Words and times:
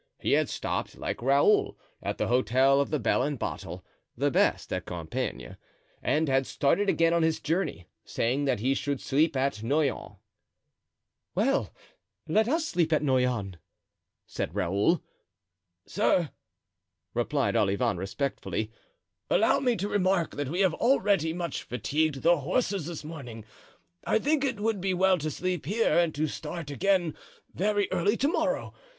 He 0.19 0.31
had 0.31 0.49
stopped, 0.49 0.97
like 0.97 1.21
Raoul, 1.21 1.77
at 2.01 2.17
the 2.17 2.25
Hotel 2.25 2.81
of 2.81 2.89
the 2.89 2.97
Bell 2.97 3.21
and 3.21 3.37
Bottle, 3.37 3.85
the 4.17 4.31
best 4.31 4.73
at 4.73 4.87
Compiegne; 4.87 5.57
and 6.01 6.27
had 6.27 6.47
started 6.47 6.89
again 6.89 7.13
on 7.13 7.21
his 7.21 7.39
journey, 7.39 7.85
saying 8.03 8.45
that 8.45 8.61
he 8.61 8.73
should 8.73 8.99
sleep 8.99 9.37
at 9.37 9.61
Noyon. 9.61 10.15
"Well, 11.35 11.71
let 12.27 12.47
us 12.47 12.65
sleep 12.65 12.91
at 12.91 13.03
Noyon," 13.03 13.57
said 14.25 14.55
Raoul. 14.55 15.03
"Sir," 15.85 16.31
replied 17.13 17.55
Olivain, 17.55 17.97
respectfully, 17.97 18.71
"allow 19.29 19.59
me 19.59 19.75
to 19.75 19.87
remark 19.87 20.35
that 20.35 20.49
we 20.49 20.61
have 20.61 20.73
already 20.73 21.31
much 21.31 21.61
fatigued 21.61 22.23
the 22.23 22.39
horses 22.39 22.87
this 22.87 23.03
morning. 23.03 23.45
I 24.03 24.17
think 24.17 24.43
it 24.43 24.59
would 24.59 24.81
be 24.81 24.95
well 24.95 25.19
to 25.19 25.29
sleep 25.29 25.67
here 25.67 25.95
and 25.95 26.15
to 26.15 26.25
start 26.25 26.71
again 26.71 27.15
very 27.53 27.87
early 27.91 28.17
to 28.17 28.27
morrow. 28.27 28.73